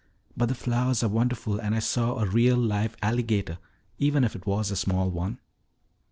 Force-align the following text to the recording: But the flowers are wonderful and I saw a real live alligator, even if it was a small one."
But 0.35 0.47
the 0.47 0.55
flowers 0.55 1.03
are 1.03 1.07
wonderful 1.07 1.59
and 1.59 1.75
I 1.75 1.79
saw 1.79 2.15
a 2.17 2.25
real 2.25 2.57
live 2.57 2.97
alligator, 3.03 3.59
even 3.99 4.23
if 4.23 4.35
it 4.35 4.47
was 4.47 4.71
a 4.71 4.75
small 4.75 5.11
one." 5.11 5.37